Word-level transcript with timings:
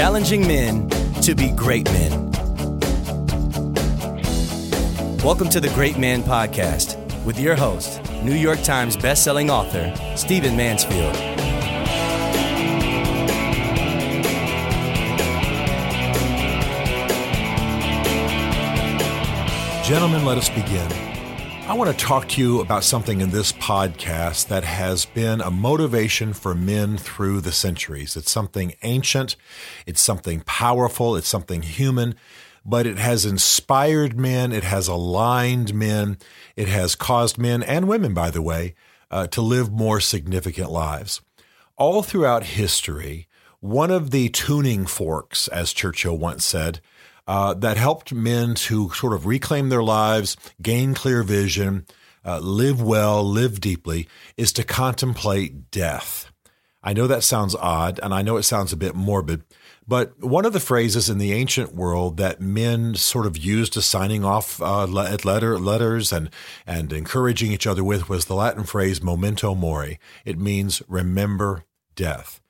challenging 0.00 0.48
men 0.48 0.88
to 1.20 1.34
be 1.34 1.50
great 1.50 1.84
men. 1.92 2.30
Welcome 5.22 5.50
to 5.50 5.60
the 5.60 5.70
Great 5.74 5.98
Man 5.98 6.22
Podcast 6.22 6.96
with 7.26 7.38
your 7.38 7.54
host, 7.54 8.00
New 8.22 8.34
York 8.34 8.62
Times 8.62 8.96
bestselling 8.96 9.50
author, 9.50 9.92
Stephen 10.16 10.56
Mansfield. 10.56 11.14
Gentlemen, 19.84 20.24
let 20.24 20.38
us 20.38 20.48
begin. 20.48 21.19
I 21.70 21.74
want 21.74 21.96
to 21.96 22.04
talk 22.04 22.28
to 22.30 22.40
you 22.40 22.60
about 22.60 22.82
something 22.82 23.20
in 23.20 23.30
this 23.30 23.52
podcast 23.52 24.48
that 24.48 24.64
has 24.64 25.04
been 25.04 25.40
a 25.40 25.52
motivation 25.52 26.32
for 26.32 26.52
men 26.52 26.96
through 26.96 27.42
the 27.42 27.52
centuries. 27.52 28.16
It's 28.16 28.32
something 28.32 28.74
ancient, 28.82 29.36
it's 29.86 30.00
something 30.00 30.40
powerful, 30.40 31.14
it's 31.14 31.28
something 31.28 31.62
human, 31.62 32.16
but 32.66 32.88
it 32.88 32.98
has 32.98 33.24
inspired 33.24 34.18
men, 34.18 34.50
it 34.50 34.64
has 34.64 34.88
aligned 34.88 35.72
men, 35.72 36.18
it 36.56 36.66
has 36.66 36.96
caused 36.96 37.38
men 37.38 37.62
and 37.62 37.86
women, 37.86 38.14
by 38.14 38.30
the 38.30 38.42
way, 38.42 38.74
uh, 39.12 39.28
to 39.28 39.40
live 39.40 39.70
more 39.70 40.00
significant 40.00 40.72
lives. 40.72 41.20
All 41.76 42.02
throughout 42.02 42.42
history, 42.42 43.28
one 43.60 43.92
of 43.92 44.10
the 44.10 44.28
tuning 44.30 44.86
forks, 44.86 45.46
as 45.46 45.72
Churchill 45.72 46.18
once 46.18 46.44
said, 46.44 46.80
uh, 47.30 47.54
that 47.54 47.76
helped 47.76 48.12
men 48.12 48.56
to 48.56 48.90
sort 48.90 49.12
of 49.12 49.24
reclaim 49.24 49.68
their 49.68 49.84
lives, 49.84 50.36
gain 50.60 50.94
clear 50.94 51.22
vision, 51.22 51.86
uh, 52.24 52.40
live 52.40 52.82
well, 52.82 53.22
live 53.22 53.60
deeply, 53.60 54.08
is 54.36 54.52
to 54.52 54.64
contemplate 54.64 55.70
death. 55.70 56.32
I 56.82 56.92
know 56.92 57.06
that 57.06 57.22
sounds 57.22 57.54
odd, 57.54 58.00
and 58.02 58.12
I 58.12 58.22
know 58.22 58.36
it 58.36 58.42
sounds 58.42 58.72
a 58.72 58.76
bit 58.76 58.96
morbid, 58.96 59.44
but 59.86 60.20
one 60.20 60.44
of 60.44 60.52
the 60.52 60.58
phrases 60.58 61.08
in 61.08 61.18
the 61.18 61.32
ancient 61.32 61.72
world 61.72 62.16
that 62.16 62.40
men 62.40 62.96
sort 62.96 63.26
of 63.26 63.36
used 63.36 63.74
to 63.74 63.80
signing 63.80 64.24
off 64.24 64.60
uh, 64.60 64.86
letter, 64.86 65.56
letters 65.56 66.12
and, 66.12 66.30
and 66.66 66.92
encouraging 66.92 67.52
each 67.52 67.66
other 67.68 67.84
with 67.84 68.08
was 68.08 68.24
the 68.24 68.34
Latin 68.34 68.64
phrase 68.64 69.00
memento 69.00 69.54
mori. 69.54 70.00
It 70.24 70.40
means 70.40 70.82
remember 70.88 71.62
death. 71.94 72.40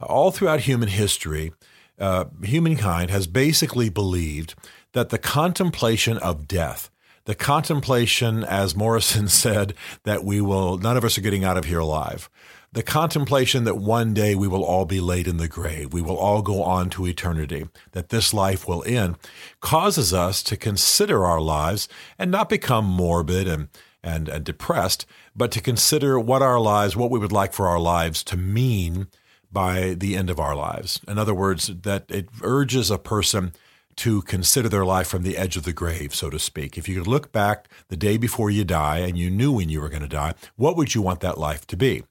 All 0.00 0.30
throughout 0.30 0.60
human 0.60 0.90
history, 0.90 1.52
uh, 1.98 2.26
humankind 2.42 3.10
has 3.10 3.26
basically 3.26 3.88
believed 3.88 4.54
that 4.92 5.10
the 5.10 5.18
contemplation 5.18 6.16
of 6.18 6.48
death, 6.48 6.90
the 7.24 7.34
contemplation, 7.34 8.44
as 8.44 8.76
Morrison 8.76 9.28
said, 9.44 9.74
that 10.04 10.24
we 10.24 10.40
will, 10.40 10.78
none 10.78 10.96
of 10.96 11.04
us 11.04 11.18
are 11.18 11.22
getting 11.22 11.44
out 11.44 11.56
of 11.56 11.66
here 11.66 11.80
alive. 11.80 12.30
The 12.70 12.82
contemplation 12.82 13.64
that 13.64 13.78
one 13.78 14.12
day 14.12 14.34
we 14.34 14.46
will 14.46 14.62
all 14.62 14.84
be 14.84 15.00
laid 15.00 15.26
in 15.26 15.38
the 15.38 15.48
grave, 15.48 15.92
we 15.92 16.02
will 16.02 16.18
all 16.18 16.42
go 16.42 16.62
on 16.62 16.90
to 16.90 17.06
eternity, 17.06 17.66
that 17.92 18.10
this 18.10 18.34
life 18.34 18.68
will 18.68 18.84
end, 18.86 19.16
causes 19.60 20.12
us 20.12 20.42
to 20.44 20.56
consider 20.56 21.24
our 21.24 21.40
lives 21.40 21.88
and 22.18 22.30
not 22.30 22.50
become 22.50 22.84
morbid 22.84 23.48
and, 23.48 23.68
and, 24.02 24.28
and 24.28 24.44
depressed, 24.44 25.06
but 25.34 25.50
to 25.52 25.62
consider 25.62 26.20
what 26.20 26.42
our 26.42 26.60
lives, 26.60 26.94
what 26.94 27.10
we 27.10 27.18
would 27.18 27.32
like 27.32 27.54
for 27.54 27.66
our 27.66 27.80
lives 27.80 28.22
to 28.24 28.36
mean 28.36 29.06
by 29.50 29.94
the 29.94 30.16
end 30.16 30.30
of 30.30 30.38
our 30.38 30.54
lives. 30.54 31.00
In 31.08 31.18
other 31.18 31.34
words, 31.34 31.68
that 31.82 32.04
it 32.08 32.28
urges 32.42 32.90
a 32.90 32.98
person 32.98 33.52
to 33.98 34.22
consider 34.22 34.68
their 34.68 34.84
life 34.84 35.08
from 35.08 35.24
the 35.24 35.36
edge 35.36 35.56
of 35.56 35.64
the 35.64 35.72
grave, 35.72 36.14
so 36.14 36.30
to 36.30 36.38
speak. 36.38 36.78
If 36.78 36.88
you 36.88 36.96
could 36.96 37.08
look 37.08 37.32
back 37.32 37.68
the 37.88 37.96
day 37.96 38.16
before 38.16 38.48
you 38.48 38.64
die 38.64 38.98
and 38.98 39.18
you 39.18 39.28
knew 39.28 39.50
when 39.50 39.68
you 39.68 39.80
were 39.80 39.88
going 39.88 40.02
to 40.02 40.08
die, 40.08 40.34
what 40.54 40.76
would 40.76 40.94
you 40.94 41.02
want 41.02 41.18
that 41.20 41.36
life 41.36 41.66
to 41.66 41.76
be? 41.76 42.04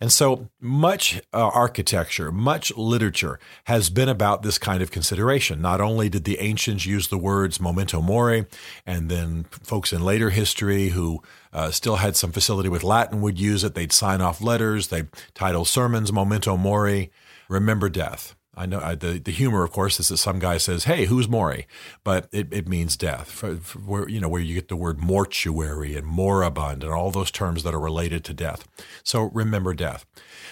And 0.00 0.12
so 0.12 0.48
much 0.60 1.20
uh, 1.32 1.48
architecture, 1.48 2.30
much 2.30 2.72
literature 2.76 3.40
has 3.64 3.90
been 3.90 4.08
about 4.08 4.42
this 4.42 4.58
kind 4.58 4.80
of 4.80 4.92
consideration. 4.92 5.60
Not 5.60 5.80
only 5.80 6.08
did 6.08 6.22
the 6.22 6.38
ancients 6.38 6.86
use 6.86 7.08
the 7.08 7.18
words 7.18 7.60
memento 7.60 8.00
mori, 8.00 8.46
and 8.86 9.10
then 9.10 9.44
folks 9.50 9.92
in 9.92 10.04
later 10.04 10.30
history 10.30 10.90
who 10.90 11.20
uh, 11.52 11.72
still 11.72 11.96
had 11.96 12.14
some 12.14 12.30
facility 12.30 12.68
with 12.68 12.84
Latin 12.84 13.20
would 13.20 13.40
use 13.40 13.64
it. 13.64 13.74
They'd 13.74 13.92
sign 13.92 14.20
off 14.20 14.40
letters, 14.40 14.88
they'd 14.88 15.08
title 15.34 15.64
sermons 15.64 16.12
memento 16.12 16.56
mori, 16.56 17.10
remember 17.48 17.88
death. 17.88 18.36
I 18.56 18.66
know 18.66 18.80
I, 18.80 18.94
the 18.94 19.18
the 19.18 19.32
humor, 19.32 19.64
of 19.64 19.72
course, 19.72 19.98
is 20.00 20.08
that 20.08 20.18
some 20.18 20.38
guy 20.38 20.58
says, 20.58 20.84
"Hey, 20.84 21.06
who's 21.06 21.28
Maury?" 21.28 21.66
But 22.02 22.28
it, 22.32 22.52
it 22.52 22.68
means 22.68 22.96
death. 22.96 23.30
For, 23.30 23.56
for 23.56 23.78
where 23.78 24.08
you 24.08 24.20
know 24.20 24.28
where 24.28 24.40
you 24.40 24.54
get 24.54 24.68
the 24.68 24.76
word 24.76 25.00
mortuary 25.00 25.96
and 25.96 26.06
moribund 26.06 26.82
and 26.84 26.92
all 26.92 27.10
those 27.10 27.30
terms 27.30 27.62
that 27.62 27.74
are 27.74 27.80
related 27.80 28.24
to 28.24 28.34
death. 28.34 28.66
So 29.02 29.24
remember 29.32 29.74
death. 29.74 30.06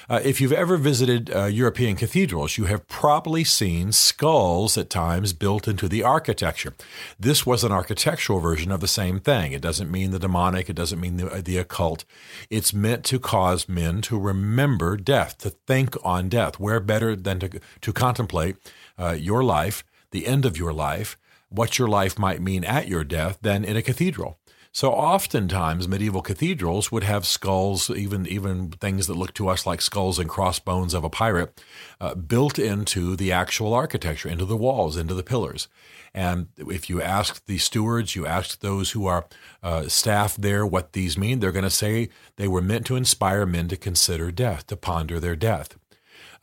Uh, 0.08 0.20
if 0.24 0.40
you've 0.40 0.52
ever 0.52 0.76
visited 0.76 1.34
uh, 1.34 1.44
European 1.44 1.96
cathedrals, 1.96 2.58
you 2.58 2.64
have 2.64 2.88
probably 2.88 3.44
seen 3.44 3.92
skulls 3.92 4.76
at 4.76 4.90
times 4.90 5.32
built 5.32 5.68
into 5.68 5.88
the 5.88 6.02
architecture. 6.02 6.74
This 7.18 7.46
was 7.46 7.62
an 7.62 7.72
architectural 7.72 8.40
version 8.40 8.72
of 8.72 8.80
the 8.80 8.88
same 8.88 9.20
thing. 9.20 9.52
It 9.52 9.62
doesn't 9.62 9.90
mean 9.90 10.10
the 10.10 10.18
demonic. 10.18 10.68
It 10.68 10.76
doesn't 10.76 11.00
mean 11.00 11.16
the, 11.18 11.42
the 11.42 11.58
occult. 11.58 12.04
It's 12.50 12.74
meant 12.74 13.04
to 13.04 13.18
cause 13.18 13.68
men 13.68 14.02
to 14.02 14.18
remember 14.18 14.96
death, 14.96 15.38
to 15.38 15.50
think 15.50 15.96
on 16.04 16.28
death. 16.28 16.58
Where 16.58 16.80
better 16.80 17.14
than 17.14 17.38
to 17.40 17.60
to 17.80 17.91
contemplate 17.92 18.56
uh, 18.98 19.16
your 19.18 19.42
life, 19.42 19.84
the 20.10 20.26
end 20.26 20.44
of 20.44 20.56
your 20.56 20.72
life, 20.72 21.16
what 21.48 21.78
your 21.78 21.88
life 21.88 22.18
might 22.18 22.40
mean 22.40 22.64
at 22.64 22.88
your 22.88 23.04
death 23.04 23.38
than 23.42 23.64
in 23.64 23.76
a 23.76 23.82
cathedral. 23.82 24.38
So 24.74 24.90
oftentimes 24.90 25.86
medieval 25.86 26.22
cathedrals 26.22 26.90
would 26.90 27.04
have 27.04 27.26
skulls, 27.26 27.90
even 27.90 28.26
even 28.26 28.70
things 28.70 29.06
that 29.06 29.18
look 29.18 29.34
to 29.34 29.48
us 29.48 29.66
like 29.66 29.82
skulls 29.82 30.18
and 30.18 30.30
crossbones 30.30 30.94
of 30.94 31.04
a 31.04 31.10
pirate, 31.10 31.60
uh, 32.00 32.14
built 32.14 32.58
into 32.58 33.14
the 33.14 33.32
actual 33.32 33.74
architecture, 33.74 34.30
into 34.30 34.46
the 34.46 34.56
walls, 34.56 34.96
into 34.96 35.12
the 35.12 35.22
pillars. 35.22 35.68
And 36.14 36.48
if 36.56 36.88
you 36.88 37.02
ask 37.02 37.44
the 37.44 37.58
stewards, 37.58 38.16
you 38.16 38.26
ask 38.26 38.60
those 38.60 38.92
who 38.92 39.06
are 39.06 39.26
uh, 39.62 39.88
staff 39.88 40.36
there 40.36 40.66
what 40.66 40.94
these 40.94 41.18
mean, 41.18 41.40
they're 41.40 41.52
going 41.52 41.64
to 41.64 41.70
say 41.70 42.08
they 42.36 42.48
were 42.48 42.62
meant 42.62 42.86
to 42.86 42.96
inspire 42.96 43.44
men 43.44 43.68
to 43.68 43.76
consider 43.76 44.32
death, 44.32 44.66
to 44.68 44.76
ponder 44.76 45.20
their 45.20 45.36
death. 45.36 45.76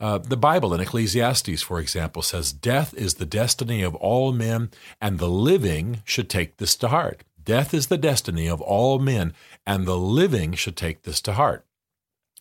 Uh, 0.00 0.16
the 0.16 0.36
Bible 0.36 0.72
in 0.72 0.80
Ecclesiastes, 0.80 1.60
for 1.62 1.78
example, 1.78 2.22
says, 2.22 2.52
Death 2.52 2.94
is 2.94 3.14
the 3.14 3.26
destiny 3.26 3.82
of 3.82 3.94
all 3.96 4.32
men, 4.32 4.70
and 5.00 5.18
the 5.18 5.28
living 5.28 6.00
should 6.04 6.30
take 6.30 6.56
this 6.56 6.74
to 6.76 6.88
heart. 6.88 7.22
Death 7.44 7.74
is 7.74 7.88
the 7.88 7.98
destiny 7.98 8.46
of 8.46 8.62
all 8.62 8.98
men, 8.98 9.34
and 9.66 9.86
the 9.86 9.98
living 9.98 10.54
should 10.54 10.76
take 10.76 11.02
this 11.02 11.20
to 11.22 11.34
heart. 11.34 11.66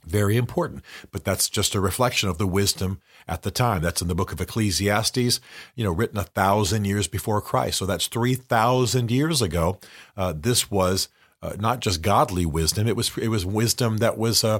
Very 0.06 0.38
important, 0.38 0.84
but 1.12 1.26
that's 1.26 1.50
just 1.50 1.76
a 1.76 1.82
reflection 1.82 2.30
of 2.30 2.38
the 2.38 2.48
wisdom 2.48 3.02
at 3.28 3.42
the 3.42 3.52
time. 3.52 3.82
That's 3.82 4.02
in 4.02 4.08
the 4.08 4.16
book 4.16 4.32
of 4.32 4.40
Ecclesiastes, 4.40 5.42
you 5.76 5.84
know, 5.84 5.92
written 5.92 6.18
a 6.18 6.24
thousand 6.24 6.86
years 6.86 7.08
before 7.08 7.42
Christ. 7.42 7.80
So 7.80 7.86
that's 7.86 8.08
3,000 8.08 9.12
years 9.12 9.42
ago. 9.42 9.78
Uh, 10.16 10.34
this 10.36 10.72
was 10.72 11.10
uh, 11.42 11.56
not 11.60 11.82
just 11.82 12.02
godly 12.02 12.46
wisdom, 12.46 12.88
it 12.88 12.96
was, 12.96 13.18
it 13.18 13.28
was 13.28 13.46
wisdom 13.46 13.98
that 13.98 14.18
was 14.18 14.44
uh, 14.44 14.60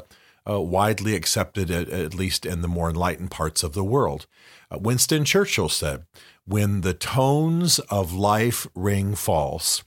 uh, 0.50 0.60
widely 0.60 1.16
accepted, 1.16 1.70
at, 1.70 1.90
at, 1.90 2.14
least 2.14 2.46
in 2.46 2.62
the 2.62 2.68
more 2.68 2.90
enlightened 2.90 3.32
parts 3.32 3.64
of 3.64 3.74
the 3.74 3.84
world. 3.84 4.26
Uh, 4.72 4.78
Winston 4.80 5.26
Churchill 5.26 5.70
said, 5.70 6.06
When 6.46 6.82
the 6.82 6.94
tones 6.94 7.80
of 7.90 8.14
life 8.14 8.68
ring 8.74 9.16
false, 9.16 9.84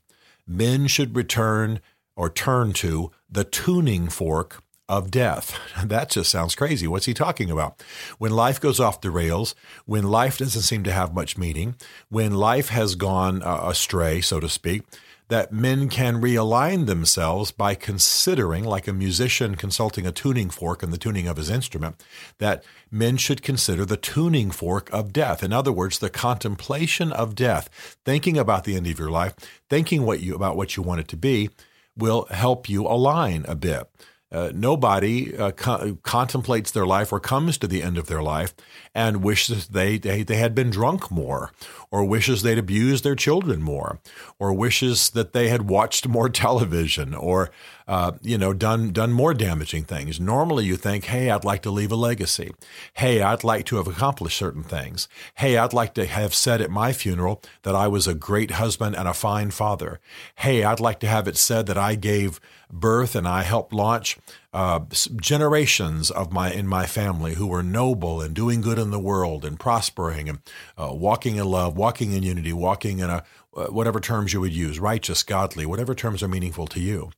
men 0.47 0.87
should 0.87 1.17
return 1.17 1.81
or 2.17 2.31
turn 2.31 2.73
to 2.75 3.11
the 3.31 3.45
tuning 3.45 4.09
fork 4.09 4.63
of 4.89 5.11
death. 5.11 5.59
That 5.85 6.11
just 6.11 6.31
sounds 6.31 6.55
crazy. 6.55 6.87
What's 6.87 7.07
he 7.07 7.15
talking 7.15 7.51
about? 7.51 7.83
When 8.19 8.33
life 8.33 8.61
goes 8.61 8.79
off 8.79 9.01
the 9.01 9.11
rails, 9.11 9.55
when 9.85 10.05
life 10.05 10.39
doesn't 10.39 10.63
seem 10.63 10.85
to 10.85 10.93
have 10.93 11.15
much 11.15 11.37
meaning, 11.37 11.75
when 12.09 12.35
life 12.35 12.69
has 12.69 12.95
gone 12.95 13.43
uh, 13.43 13.63
astray, 13.65 14.21
so 14.21 14.39
to 14.39 14.49
speak, 14.49 14.83
that 15.33 15.51
men 15.51 15.89
can 15.89 16.21
realign 16.21 16.85
themselves 16.85 17.53
by 17.53 17.75
considering, 17.75 18.65
like 18.65 18.87
a 18.87 18.93
musician 18.93 19.55
consulting 19.55 20.07
a 20.07 20.13
tuning 20.13 20.51
fork 20.51 20.83
in 20.83 20.91
the 20.91 20.99
tuning 20.99 21.27
of 21.27 21.39
his 21.39 21.49
instrument, 21.49 21.99
that 22.37 22.63
men 22.91 23.17
should 23.17 23.43
consider 23.43 23.87
the 23.87 23.97
tuning 23.97 24.51
fork 24.51 24.91
of 24.93 25.11
death. 25.11 25.43
In 25.43 25.51
other 25.51 25.73
words, 25.73 25.99
the 25.99 26.11
contemplation 26.11 27.11
of 27.13 27.35
death, 27.35 27.97
thinking 28.05 28.37
about 28.37 28.65
the 28.65 28.77
end 28.77 28.87
of 28.87 28.99
your 28.99 29.11
life, 29.11 29.35
thinking 29.71 30.05
what 30.05 30.21
you 30.21 30.35
about 30.35 30.55
what 30.55 30.77
you 30.77 30.83
want 30.83 31.01
it 31.01 31.09
to 31.09 31.17
be, 31.17 31.49
will 31.97 32.27
help 32.27 32.69
you 32.69 32.87
align 32.87 33.47
a 33.49 33.55
bit. 33.55 33.91
Uh, 34.33 34.51
nobody 34.55 35.37
uh, 35.37 35.51
co- 35.51 35.99
contemplates 36.03 36.71
their 36.71 36.87
life 36.87 37.13
or 37.13 37.21
comes 37.21 37.59
to 37.59 37.67
the 37.67 37.83
end 37.83 37.99
of 37.99 38.07
their 38.07 38.23
life 38.23 38.55
and 38.95 39.23
wishes 39.23 39.69
they, 39.69 39.99
they, 39.99 40.23
they 40.23 40.37
had 40.37 40.55
been 40.55 40.71
drunk 40.71 41.11
more, 41.11 41.53
or 41.91 42.05
wishes 42.05 42.43
they'd 42.43 42.59
abused 42.59 43.05
their 43.05 43.15
children 43.15 43.61
more, 43.63 44.01
or 44.39 44.53
wishes 44.53 45.11
that 45.11 45.33
they 45.33 45.49
had 45.49 45.69
watched 45.69 46.09
more 46.09 46.29
television, 46.31 47.15
or 47.15 47.51
uh, 47.89 48.13
you 48.23 48.39
know 48.39 48.53
done 48.53 48.93
done 48.93 49.13
more 49.13 49.35
damaging 49.35 49.85
things. 49.85 50.21
Normally, 50.21 50.65
you 50.65 50.77
think, 50.77 51.05
"Hey, 51.05 51.31
I'd 51.31 51.45
like 51.45 51.63
to 51.63 51.71
leave 51.71 51.93
a 51.93 51.97
legacy. 51.97 52.53
Hey, 52.95 53.23
I'd 53.23 53.45
like 53.45 53.67
to 53.67 53.77
have 53.77 53.87
accomplished 53.87 54.39
certain 54.39 54.63
things. 54.63 55.09
Hey, 55.37 55.57
I'd 55.57 55.73
like 55.73 55.95
to 55.95 56.07
have 56.07 56.35
said 56.35 56.61
at 56.61 56.71
my 56.71 56.93
funeral 56.93 57.43
that 57.63 57.75
I 57.75 57.89
was 57.89 58.07
a 58.07 58.15
great 58.15 58.53
husband 58.53 58.97
and 58.97 59.09
a 59.09 59.15
fine 59.15 59.51
father. 59.51 60.01
Hey, 60.37 60.65
I'd 60.65 60.81
like 60.81 61.01
to 61.01 61.09
have 61.09 61.29
it 61.29 61.37
said 61.37 61.67
that 61.67 61.79
I 61.79 61.95
gave." 61.95 62.41
birth 62.73 63.15
and 63.15 63.29
I 63.29 63.43
helped 63.43 63.73
launch 63.73 64.19
uh, 64.55 64.81
generations 65.17 66.11
of 66.11 66.33
my 66.33 66.51
in 66.51 66.67
my 66.67 66.87
family 66.87 67.35
who 67.35 67.47
were 67.47 67.63
noble 67.63 68.21
and 68.21 68.35
doing 68.35 68.61
good 68.63 68.79
in 68.79 68.91
the 68.91 68.99
world 68.99 69.45
and 69.45 69.61
prospering 69.61 70.29
and 70.29 70.39
uh, 70.79 70.91
walking 70.93 71.37
in 71.37 71.45
love, 71.45 71.77
walking 71.77 72.13
in 72.13 72.23
unity, 72.23 72.53
walking 72.53 72.99
in 72.99 73.11
a 73.11 73.25
uh, 73.55 73.67
whatever 73.67 74.01
terms 74.01 74.33
you 74.33 74.41
would 74.41 74.55
use, 74.55 74.81
righteous, 74.81 75.23
godly, 75.23 75.67
whatever 75.67 75.95
terms 75.95 76.23
are 76.23 76.29
meaningful 76.29 76.67
to 76.67 76.81
you. 76.81 77.11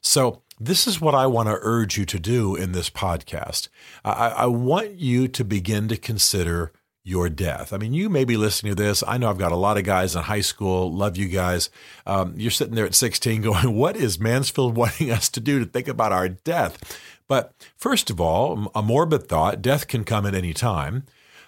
So 0.00 0.42
this 0.58 0.86
is 0.86 1.00
what 1.00 1.14
I 1.14 1.26
want 1.26 1.48
to 1.48 1.58
urge 1.60 1.96
you 1.96 2.04
to 2.06 2.18
do 2.18 2.54
in 2.54 2.72
this 2.72 2.90
podcast. 2.90 3.68
I, 4.04 4.28
I 4.28 4.46
want 4.46 4.92
you 4.92 5.28
to 5.28 5.44
begin 5.44 5.88
to 5.88 5.96
consider 5.96 6.72
your 7.02 7.30
death. 7.30 7.72
I 7.72 7.78
mean, 7.78 7.94
you 7.94 8.10
may 8.10 8.24
be 8.24 8.36
listening 8.36 8.76
to 8.76 8.82
this. 8.82 9.02
I 9.06 9.16
know 9.16 9.30
I've 9.30 9.38
got 9.38 9.52
a 9.52 9.56
lot 9.56 9.78
of 9.78 9.84
guys 9.84 10.14
in 10.14 10.22
high 10.22 10.42
school. 10.42 10.92
Love 10.92 11.16
you 11.16 11.28
guys. 11.28 11.70
Um, 12.06 12.34
you're 12.36 12.50
sitting 12.50 12.74
there 12.74 12.84
at 12.84 12.94
16 12.94 13.42
going, 13.42 13.74
What 13.74 13.96
is 13.96 14.20
Mansfield 14.20 14.76
wanting 14.76 15.10
us 15.10 15.28
to 15.30 15.40
do 15.40 15.58
to 15.58 15.64
think 15.64 15.88
about 15.88 16.12
our 16.12 16.28
death? 16.28 16.78
But 17.26 17.54
first 17.76 18.10
of 18.10 18.20
all, 18.20 18.70
a 18.74 18.82
morbid 18.82 19.28
thought 19.28 19.62
death 19.62 19.86
can 19.86 20.04
come 20.04 20.26
at 20.26 20.34
any 20.34 20.52
time. 20.52 21.06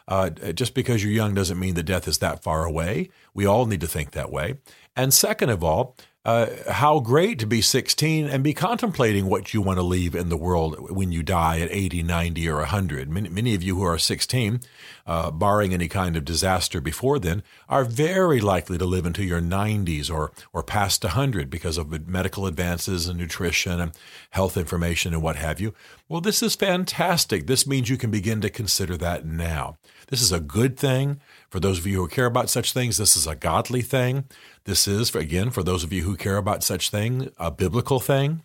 Uh, 0.09 0.31
just 0.31 0.75
because 0.75 1.03
you're 1.03 1.13
young 1.13 1.35
doesn't 1.35 1.59
mean 1.59 1.75
that 1.75 1.85
death 1.85 2.09
is 2.09 2.19
that 2.19 2.43
far 2.43 2.65
away. 2.65 3.09
We 3.35 3.47
all 3.47 3.67
need 3.67 3.81
to 3.83 3.87
think 3.87 4.13
that 4.13 4.33
way. 4.33 4.57
And 4.97 5.15
second 5.15 5.51
of 5.51 5.63
all, 5.63 5.97
uh, 6.25 6.47
how 6.71 7.01
great 7.01 7.41
to 7.41 7.47
be 7.47 7.61
16 7.61 8.29
and 8.29 8.45
be 8.45 8.55
contemplating 8.55 9.27
what 9.27 9.53
you 9.53 9.61
want 9.61 9.79
to 9.79 9.83
leave 9.83 10.15
in 10.15 10.29
the 10.29 10.37
world 10.37 10.91
when 10.91 11.11
you 11.11 11.23
die 11.23 11.59
at 11.59 11.69
80, 11.73 12.05
90, 12.05 12.49
or 12.49 12.59
100. 12.59 13.11
Many, 13.11 13.29
many 13.29 13.55
of 13.55 13.63
you 13.63 13.77
who 13.77 13.83
are 13.83 13.99
16, 13.99 14.61
uh, 15.05 15.31
barring 15.33 15.75
any 15.75 15.89
kind 15.89 16.17
of 16.17 16.25
disaster 16.25 16.81
before 16.81 17.19
then, 17.19 17.43
are 17.69 17.85
very 17.85 18.41
likely 18.41 18.79
to 18.79 18.85
live 18.85 19.05
into 19.05 19.25
your 19.25 19.41
90s 19.41 20.09
or, 20.13 20.31
or 20.53 20.63
past 20.63 21.03
100 21.03 21.51
because 21.51 21.77
of 21.77 22.07
medical 22.07 22.47
advances 22.47 23.09
and 23.09 23.19
nutrition 23.19 23.81
and 23.81 23.93
health 24.31 24.57
information 24.57 25.13
and 25.13 25.23
what 25.23 25.37
have 25.37 25.61
you. 25.61 25.75
Well, 26.09 26.21
this 26.21 26.41
is 26.41 26.55
fantastic. 26.55 27.49
This 27.49 27.67
means 27.67 27.91
you 27.91 27.97
can 27.97 28.13
begin 28.13 28.41
to 28.43 28.51
consider 28.51 28.97
that 28.99 29.27
now. 29.27 29.77
This 30.13 30.21
is 30.21 30.31
a 30.31 30.41
good 30.41 30.77
thing. 30.77 31.23
For 31.49 31.59
those 31.59 31.79
of 31.79 31.87
you 31.87 31.97
who 31.97 32.07
care 32.07 32.27
about 32.27 32.51
such 32.51 32.75
things, 32.75 32.99
this 32.99 33.17
is 33.17 33.27
a 33.27 33.35
godly 33.35 33.81
thing. 33.81 34.25
This 34.65 34.87
is, 34.87 35.15
again, 35.15 35.49
for 35.49 35.63
those 35.63 35.85
of 35.85 35.91
you 35.91 36.03
who 36.03 36.17
care 36.17 36.37
about 36.37 36.63
such 36.63 36.91
thing, 36.91 37.33
a 37.39 37.51
biblical 37.51 37.99
thing. 37.99 38.43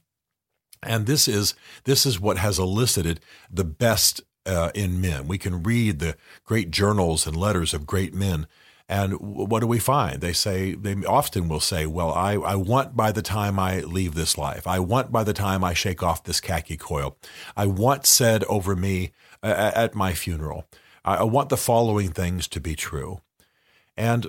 And 0.81 1.08
this 1.08 1.28
is 1.28 1.56
this 1.84 2.06
is 2.06 2.22
what 2.22 2.38
has 2.38 2.58
elicited 2.58 3.19
the 3.52 3.66
best 3.66 4.22
uh, 4.46 4.72
in 4.74 5.02
men. 5.02 5.28
We 5.28 5.38
can 5.38 5.62
read 5.62 6.00
the 6.00 6.16
great 6.46 6.72
journals 6.72 7.28
and 7.28 7.36
letters 7.36 7.74
of 7.74 7.86
great 7.86 8.14
men, 8.14 8.48
and 8.88 9.19
what 9.19 9.60
do 9.60 9.68
we 9.68 9.80
find? 9.80 10.22
They 10.22 10.31
say 10.31 10.74
they 10.74 10.96
often 11.04 11.50
will 11.50 11.60
say, 11.60 11.86
"Well, 11.86 12.14
I, 12.14 12.36
I 12.36 12.56
want 12.56 12.96
by 12.96 13.12
the 13.12 13.22
time 13.22 13.60
I 13.60 13.81
leave 13.81 14.16
this 14.16 14.38
life, 14.38 14.68
I 14.68 14.80
want 14.80 15.12
by 15.12 15.25
the 15.25 15.34
time 15.34 15.66
I 15.66 15.74
shake 15.74 16.02
off 16.02 16.24
this 16.24 16.40
khaki 16.40 16.78
coil, 16.78 17.18
I 17.58 17.66
want 17.66 18.06
said 18.06 18.46
over 18.46 18.74
me 18.74 19.12
at 19.44 19.96
my 19.96 20.14
funeral. 20.14 20.64
I, 21.07 21.15
I 21.15 21.24
want 21.24 21.50
the 21.50 21.57
following 21.57 22.12
things 22.12 22.48
to 22.50 22.59
be 22.59 22.75
true," 22.75 23.21
and 23.95 24.27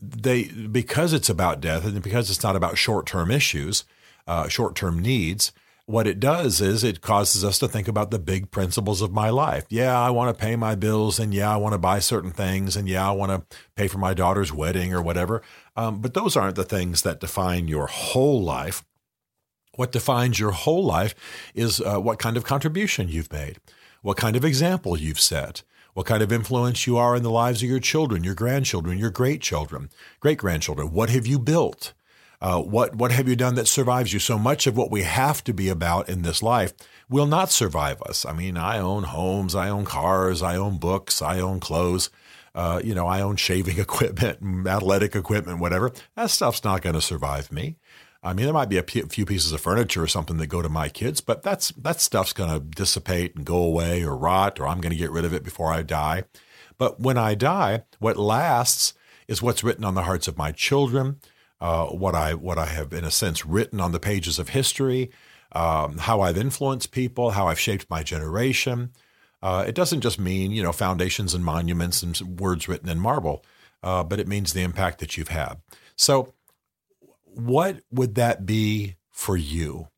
they 0.00 0.44
because 0.44 1.12
it's 1.12 1.30
about 1.30 1.60
death 1.60 1.84
and 1.84 2.02
because 2.02 2.30
it's 2.30 2.42
not 2.42 2.56
about 2.56 2.78
short 2.78 3.06
term 3.06 3.30
issues, 3.30 3.84
uh, 4.26 4.48
short 4.48 4.74
term 4.74 4.98
needs. 4.98 5.52
What 5.88 6.08
it 6.08 6.18
does 6.18 6.60
is 6.60 6.82
it 6.82 7.00
causes 7.00 7.44
us 7.44 7.60
to 7.60 7.68
think 7.68 7.86
about 7.86 8.10
the 8.10 8.18
big 8.18 8.50
principles 8.50 9.00
of 9.02 9.12
my 9.12 9.30
life. 9.30 9.66
Yeah, 9.68 9.96
I 9.96 10.10
want 10.10 10.36
to 10.36 10.44
pay 10.44 10.56
my 10.56 10.74
bills, 10.74 11.20
and 11.20 11.32
yeah, 11.32 11.52
I 11.52 11.58
want 11.58 11.74
to 11.74 11.78
buy 11.78 12.00
certain 12.00 12.32
things, 12.32 12.74
and 12.74 12.88
yeah, 12.88 13.08
I 13.08 13.12
want 13.12 13.30
to 13.30 13.56
pay 13.76 13.86
for 13.86 13.98
my 13.98 14.12
daughter's 14.12 14.52
wedding 14.52 14.92
or 14.92 15.00
whatever. 15.00 15.42
Um, 15.76 16.00
but 16.00 16.12
those 16.12 16.36
aren't 16.36 16.56
the 16.56 16.64
things 16.64 17.02
that 17.02 17.20
define 17.20 17.68
your 17.68 17.86
whole 17.86 18.42
life. 18.42 18.84
What 19.76 19.92
defines 19.92 20.40
your 20.40 20.50
whole 20.50 20.84
life 20.84 21.14
is 21.54 21.80
uh, 21.80 22.00
what 22.00 22.18
kind 22.18 22.36
of 22.36 22.42
contribution 22.42 23.08
you've 23.08 23.32
made, 23.32 23.58
what 24.02 24.16
kind 24.16 24.34
of 24.34 24.44
example 24.44 24.96
you've 24.96 25.20
set, 25.20 25.62
what 25.96 26.04
kind 26.04 26.22
of 26.22 26.30
influence 26.30 26.86
you 26.86 26.98
are 26.98 27.16
in 27.16 27.22
the 27.22 27.30
lives 27.30 27.62
of 27.62 27.70
your 27.70 27.80
children, 27.80 28.22
your 28.22 28.34
grandchildren, 28.34 28.98
your 28.98 29.08
great 29.08 29.40
children, 29.40 29.88
great 30.20 30.36
grandchildren. 30.36 30.92
What 30.92 31.08
have 31.08 31.26
you 31.26 31.38
built? 31.38 31.94
Uh, 32.38 32.60
what 32.60 32.94
what 32.94 33.12
have 33.12 33.26
you 33.26 33.34
done 33.34 33.54
that 33.54 33.66
survives 33.66 34.12
you? 34.12 34.18
So 34.18 34.38
much 34.38 34.66
of 34.66 34.76
what 34.76 34.90
we 34.90 35.04
have 35.04 35.42
to 35.44 35.54
be 35.54 35.70
about 35.70 36.10
in 36.10 36.20
this 36.20 36.42
life 36.42 36.74
will 37.08 37.24
not 37.24 37.50
survive 37.50 38.02
us. 38.02 38.26
I 38.26 38.34
mean, 38.34 38.58
I 38.58 38.78
own 38.78 39.04
homes, 39.04 39.54
I 39.54 39.70
own 39.70 39.86
cars, 39.86 40.42
I 40.42 40.54
own 40.56 40.76
books, 40.76 41.22
I 41.22 41.40
own 41.40 41.60
clothes. 41.60 42.10
Uh, 42.54 42.78
you 42.84 42.94
know, 42.94 43.06
I 43.06 43.22
own 43.22 43.36
shaving 43.36 43.78
equipment, 43.86 44.66
athletic 44.68 45.16
equipment, 45.16 45.60
whatever. 45.60 45.92
That 46.14 46.28
stuff's 46.28 46.62
not 46.62 46.82
going 46.82 46.94
to 46.94 47.00
survive 47.00 47.50
me. 47.50 47.76
I 48.26 48.32
mean, 48.32 48.46
there 48.46 48.52
might 48.52 48.68
be 48.68 48.78
a 48.78 48.82
few 48.82 49.24
pieces 49.24 49.52
of 49.52 49.60
furniture 49.60 50.02
or 50.02 50.08
something 50.08 50.38
that 50.38 50.48
go 50.48 50.60
to 50.60 50.68
my 50.68 50.88
kids, 50.88 51.20
but 51.20 51.44
that's 51.44 51.68
that 51.70 52.00
stuff's 52.00 52.32
going 52.32 52.50
to 52.50 52.58
dissipate 52.58 53.36
and 53.36 53.44
go 53.44 53.58
away 53.58 54.02
or 54.02 54.16
rot, 54.16 54.58
or 54.58 54.66
I'm 54.66 54.80
going 54.80 54.90
to 54.90 54.98
get 54.98 55.12
rid 55.12 55.24
of 55.24 55.32
it 55.32 55.44
before 55.44 55.72
I 55.72 55.82
die. 55.82 56.24
But 56.76 56.98
when 56.98 57.18
I 57.18 57.36
die, 57.36 57.84
what 58.00 58.16
lasts 58.16 58.94
is 59.28 59.42
what's 59.42 59.62
written 59.62 59.84
on 59.84 59.94
the 59.94 60.02
hearts 60.02 60.26
of 60.26 60.36
my 60.36 60.50
children, 60.50 61.20
uh, 61.60 61.86
what 61.86 62.16
I 62.16 62.34
what 62.34 62.58
I 62.58 62.66
have 62.66 62.92
in 62.92 63.04
a 63.04 63.12
sense 63.12 63.46
written 63.46 63.80
on 63.80 63.92
the 63.92 64.00
pages 64.00 64.40
of 64.40 64.48
history, 64.48 65.12
um, 65.52 65.98
how 65.98 66.20
I've 66.20 66.36
influenced 66.36 66.90
people, 66.90 67.30
how 67.30 67.46
I've 67.46 67.60
shaped 67.60 67.88
my 67.88 68.02
generation. 68.02 68.90
Uh, 69.40 69.64
it 69.68 69.76
doesn't 69.76 70.00
just 70.00 70.18
mean 70.18 70.50
you 70.50 70.64
know 70.64 70.72
foundations 70.72 71.32
and 71.32 71.44
monuments 71.44 72.02
and 72.02 72.40
words 72.40 72.66
written 72.66 72.88
in 72.88 72.98
marble, 72.98 73.44
uh, 73.84 74.02
but 74.02 74.18
it 74.18 74.26
means 74.26 74.52
the 74.52 74.62
impact 74.62 74.98
that 74.98 75.16
you've 75.16 75.28
had. 75.28 75.58
So 75.94 76.34
what 77.36 77.80
would 77.90 78.14
that 78.16 78.46
be 78.46 78.96
for 79.12 79.36
you? 79.36 79.88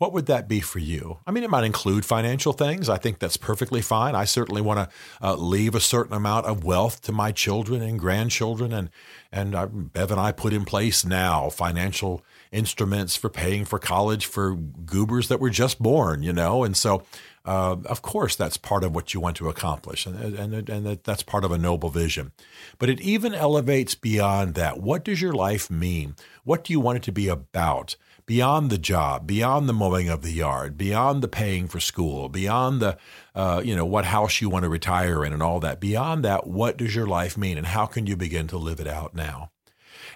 What 0.00 0.14
would 0.14 0.24
that 0.26 0.48
be 0.48 0.60
for 0.60 0.78
you? 0.78 1.18
I 1.26 1.30
mean, 1.30 1.44
it 1.44 1.50
might 1.50 1.64
include 1.64 2.06
financial 2.06 2.54
things. 2.54 2.88
I 2.88 2.96
think 2.96 3.18
that's 3.18 3.36
perfectly 3.36 3.82
fine. 3.82 4.14
I 4.14 4.24
certainly 4.24 4.62
want 4.62 4.78
to 4.78 4.96
uh, 5.20 5.34
leave 5.34 5.74
a 5.74 5.80
certain 5.80 6.14
amount 6.14 6.46
of 6.46 6.64
wealth 6.64 7.02
to 7.02 7.12
my 7.12 7.32
children 7.32 7.82
and 7.82 8.00
grandchildren, 8.00 8.72
and 8.72 8.88
and 9.30 9.54
uh, 9.54 9.66
Bev 9.66 10.10
and 10.10 10.18
I 10.18 10.32
put 10.32 10.54
in 10.54 10.64
place 10.64 11.04
now 11.04 11.50
financial 11.50 12.22
instruments 12.50 13.14
for 13.14 13.28
paying 13.28 13.66
for 13.66 13.78
college 13.78 14.24
for 14.24 14.54
goobers 14.54 15.28
that 15.28 15.38
were 15.38 15.50
just 15.50 15.82
born, 15.82 16.22
you 16.22 16.32
know, 16.32 16.64
and 16.64 16.74
so 16.74 17.02
uh, 17.44 17.76
of 17.84 18.00
course, 18.00 18.36
that's 18.36 18.56
part 18.56 18.84
of 18.84 18.94
what 18.94 19.12
you 19.12 19.20
want 19.20 19.36
to 19.36 19.48
accomplish, 19.48 20.06
and, 20.06 20.16
and, 20.16 20.68
and 20.68 20.98
that's 21.04 21.22
part 21.22 21.44
of 21.44 21.52
a 21.52 21.58
noble 21.58 21.90
vision. 21.90 22.32
But 22.78 22.88
it 22.88 23.00
even 23.00 23.34
elevates 23.34 23.94
beyond 23.94 24.54
that. 24.54 24.80
What 24.80 25.04
does 25.04 25.20
your 25.20 25.32
life 25.32 25.70
mean? 25.70 26.16
What 26.44 26.64
do 26.64 26.72
you 26.72 26.80
want 26.80 26.96
it 26.96 27.02
to 27.04 27.12
be 27.12 27.28
about? 27.28 27.96
Beyond 28.26 28.70
the 28.70 28.78
job, 28.78 29.26
beyond 29.26 29.68
the 29.68 29.72
mowing 29.72 30.08
of 30.08 30.22
the 30.22 30.32
yard, 30.32 30.78
beyond 30.78 31.22
the 31.22 31.28
paying 31.28 31.68
for 31.68 31.80
school, 31.80 32.28
beyond 32.28 32.80
the, 32.80 32.96
uh, 33.34 33.60
you 33.64 33.74
know, 33.74 33.84
what 33.84 34.04
house 34.04 34.40
you 34.40 34.48
want 34.48 34.62
to 34.62 34.68
retire 34.68 35.24
in 35.24 35.32
and 35.32 35.42
all 35.42 35.60
that. 35.60 35.80
Beyond 35.80 36.24
that, 36.24 36.46
what 36.46 36.76
does 36.76 36.94
your 36.94 37.06
life 37.06 37.36
mean, 37.36 37.58
and 37.58 37.66
how 37.66 37.86
can 37.86 38.06
you 38.06 38.16
begin 38.16 38.46
to 38.48 38.58
live 38.58 38.80
it 38.80 38.86
out 38.86 39.14
now? 39.14 39.50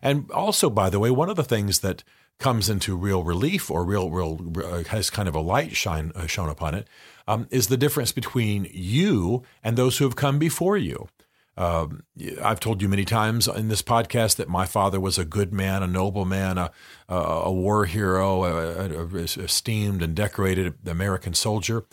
And 0.02 0.30
also, 0.30 0.70
by 0.70 0.90
the 0.90 1.00
way, 1.00 1.11
one 1.11 1.30
of 1.30 1.37
the 1.37 1.44
things 1.44 1.80
that 1.80 2.04
comes 2.38 2.68
into 2.68 2.96
real 2.96 3.23
relief 3.23 3.70
or 3.70 3.84
real, 3.84 4.11
real 4.11 4.52
uh, 4.62 4.82
has 4.84 5.11
kind 5.11 5.28
of 5.28 5.34
a 5.34 5.40
light 5.40 5.76
shine 5.76 6.12
uh, 6.14 6.26
shown 6.26 6.49
upon 6.49 6.75
it 6.75 6.88
um, 7.26 7.46
is 7.50 7.68
the 7.68 7.76
difference 7.76 8.12
between 8.12 8.68
you 8.73 9.42
and 9.62 9.76
those 9.76 9.99
who 9.99 10.04
have 10.04 10.16
come 10.16 10.38
before 10.38 10.76
you. 10.76 11.08
Um, 11.56 12.02
I've 12.42 12.61
told 12.61 12.82
you 12.82 12.88
many 12.88 13.04
times 13.04 13.46
in 13.46 13.68
this 13.68 13.82
podcast 13.82 14.37
that 14.37 14.49
my 14.49 14.66
father 14.66 14.99
was 14.99 15.18
a 15.18 15.25
good 15.25 15.52
man, 15.52 15.82
a 15.82 15.87
noble 15.87 16.25
man, 16.25 16.58
a, 16.58 16.70
a, 17.08 17.14
a 17.14 17.52
war 17.52 17.84
hero, 17.84 18.44
a, 18.44 18.88
a, 18.90 19.16
esteemed 19.16 20.02
and 20.02 20.14
decorated 20.14 20.75
American 20.87 21.34
soldier, 21.34 21.84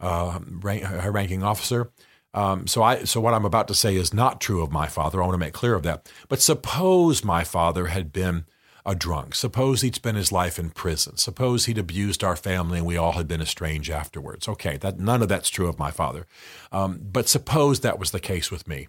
uh, 0.00 0.38
rank, 0.60 0.84
ranking 1.12 1.42
officer. 1.42 1.90
Um, 2.34 2.66
so 2.66 2.82
I, 2.82 3.04
so 3.04 3.20
what 3.20 3.34
I'm 3.34 3.44
about 3.44 3.68
to 3.68 3.74
say 3.74 3.96
is 3.96 4.14
not 4.14 4.40
true 4.40 4.62
of 4.62 4.70
my 4.70 4.86
father. 4.86 5.20
I 5.20 5.26
want 5.26 5.34
to 5.34 5.38
make 5.38 5.54
clear 5.54 5.74
of 5.74 5.82
that. 5.82 6.10
But 6.28 6.40
suppose 6.40 7.24
my 7.24 7.42
father 7.42 7.86
had 7.86 8.12
been 8.12 8.44
a 8.86 8.94
drunk. 8.94 9.34
Suppose 9.34 9.80
he'd 9.80 9.96
spent 9.96 10.16
his 10.16 10.30
life 10.30 10.58
in 10.58 10.70
prison. 10.70 11.16
Suppose 11.16 11.66
he'd 11.66 11.78
abused 11.78 12.22
our 12.22 12.36
family 12.36 12.78
and 12.78 12.86
we 12.86 12.96
all 12.96 13.12
had 13.12 13.28
been 13.28 13.42
estranged 13.42 13.90
afterwards. 13.90 14.48
Okay, 14.48 14.76
that 14.78 14.98
none 14.98 15.20
of 15.22 15.28
that's 15.28 15.48
true 15.48 15.68
of 15.68 15.78
my 15.78 15.90
father. 15.90 16.26
Um, 16.70 17.00
but 17.02 17.28
suppose 17.28 17.80
that 17.80 17.98
was 17.98 18.12
the 18.12 18.20
case 18.20 18.50
with 18.50 18.68
me. 18.68 18.88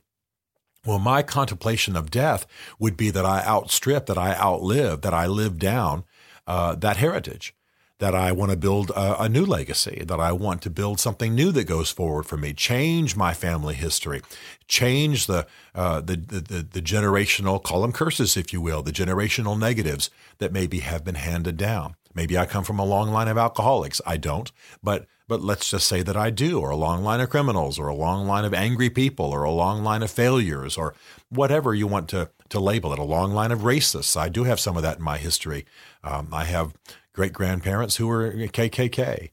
Well, 0.85 0.99
my 0.99 1.23
contemplation 1.23 1.95
of 1.95 2.09
death 2.09 2.45
would 2.79 2.95
be 2.95 3.09
that 3.11 3.25
I 3.25 3.45
outstrip, 3.45 4.05
that 4.05 4.17
I 4.17 4.33
outlive, 4.35 5.01
that 5.01 5.13
I 5.13 5.27
live 5.27 5.59
down 5.59 6.05
uh, 6.47 6.75
that 6.75 6.97
heritage 6.97 7.53
that 7.99 8.15
I 8.15 8.31
want 8.31 8.49
to 8.51 8.57
build 8.57 8.91
a, 8.91 9.23
a, 9.23 9.29
new 9.29 9.45
legacy, 9.45 10.03
that 10.07 10.19
I 10.19 10.31
want 10.31 10.61
to 10.63 10.69
build 10.69 10.99
something 10.99 11.35
new 11.35 11.51
that 11.51 11.65
goes 11.65 11.91
forward 11.91 12.25
for 12.25 12.37
me, 12.37 12.53
change 12.53 13.15
my 13.15 13.33
family 13.33 13.75
history, 13.75 14.21
change 14.67 15.27
the, 15.27 15.45
uh, 15.75 15.99
the, 15.99 16.15
the, 16.15 16.63
the, 16.63 16.81
generational, 16.81 17.61
call 17.61 17.81
them 17.81 17.91
curses, 17.91 18.37
if 18.37 18.53
you 18.53 18.61
will, 18.61 18.81
the 18.81 18.93
generational 18.93 19.59
negatives 19.59 20.09
that 20.37 20.53
maybe 20.53 20.79
have 20.79 21.03
been 21.03 21.15
handed 21.15 21.57
down. 21.57 21.95
Maybe 22.13 22.37
I 22.37 22.45
come 22.45 22.63
from 22.63 22.79
a 22.79 22.85
long 22.85 23.11
line 23.11 23.27
of 23.27 23.37
alcoholics. 23.37 24.01
I 24.05 24.17
don't, 24.17 24.51
but 24.81 25.05
but 25.27 25.41
let's 25.41 25.69
just 25.69 25.87
say 25.87 26.01
that 26.01 26.17
I 26.17 26.31
do, 26.31 26.59
or 26.59 26.71
a 26.71 26.75
long 26.75 27.03
line 27.03 27.19
of 27.19 27.29
criminals, 27.29 27.77
or 27.77 27.87
a 27.87 27.93
long 27.93 28.25
line 28.25 28.45
of 28.45 28.53
angry 28.53 28.89
people, 28.89 29.27
or 29.27 29.43
a 29.43 29.51
long 29.51 29.83
line 29.83 30.01
of 30.01 30.09
failures, 30.09 30.75
or 30.75 30.95
whatever 31.29 31.73
you 31.73 31.85
want 31.85 32.09
to 32.09 32.31
to 32.49 32.59
label 32.59 32.91
it, 32.93 32.99
a 32.99 33.03
long 33.03 33.31
line 33.31 33.51
of 33.51 33.59
racists. 33.59 34.17
I 34.17 34.29
do 34.29 34.43
have 34.45 34.59
some 34.59 34.75
of 34.75 34.83
that 34.83 34.97
in 34.97 35.03
my 35.03 35.17
history. 35.17 35.65
Um, 36.03 36.29
I 36.33 36.45
have 36.45 36.73
great 37.13 37.33
grandparents 37.33 37.97
who 37.97 38.07
were 38.07 38.31
KKK. 38.31 39.29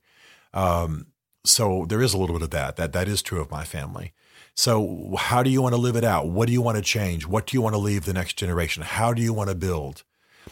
Um, 0.52 1.06
so 1.44 1.86
there 1.88 2.02
is 2.02 2.12
a 2.12 2.18
little 2.18 2.36
bit 2.36 2.42
of 2.42 2.50
that. 2.50 2.76
That 2.76 2.92
that 2.92 3.08
is 3.08 3.22
true 3.22 3.40
of 3.40 3.50
my 3.50 3.64
family. 3.64 4.12
So 4.54 5.14
how 5.18 5.42
do 5.42 5.50
you 5.50 5.60
want 5.60 5.74
to 5.74 5.80
live 5.80 5.96
it 5.96 6.04
out? 6.04 6.28
What 6.28 6.46
do 6.46 6.52
you 6.52 6.62
want 6.62 6.76
to 6.76 6.82
change? 6.82 7.26
What 7.26 7.46
do 7.46 7.56
you 7.56 7.62
want 7.62 7.74
to 7.74 7.78
leave 7.78 8.04
the 8.04 8.14
next 8.14 8.36
generation? 8.36 8.82
How 8.82 9.12
do 9.12 9.22
you 9.22 9.32
want 9.32 9.50
to 9.50 9.54
build? 9.54 10.02